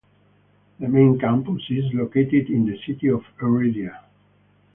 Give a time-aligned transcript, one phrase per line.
[0.79, 4.01] The main campus is located in the city of Heredia.